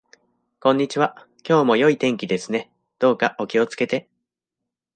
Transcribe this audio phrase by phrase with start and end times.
[0.59, 1.27] こんにちは。
[1.47, 2.71] 今日も良い天気ですね。
[2.97, 4.09] どうかお気をつけて。